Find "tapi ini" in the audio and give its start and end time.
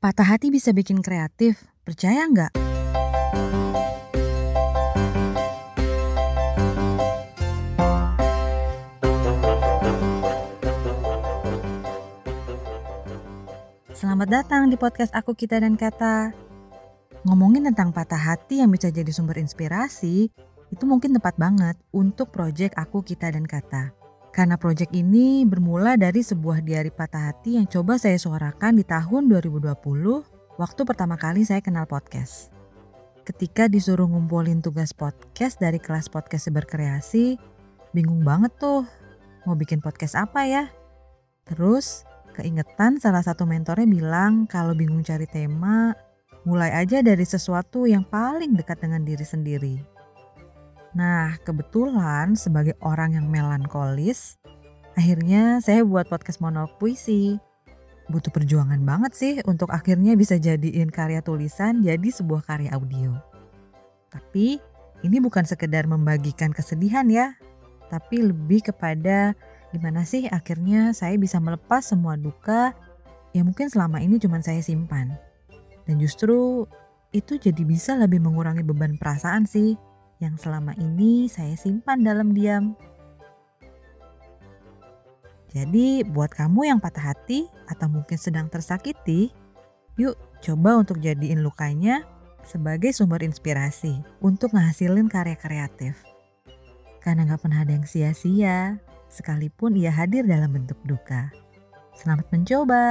64.10-65.16